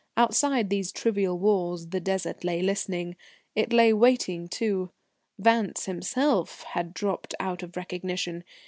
[0.17, 3.15] Outside these trivial walls the Desert lay listening.
[3.55, 4.89] It lay waiting too.
[5.37, 8.43] Vance himself had dropped out of recognition.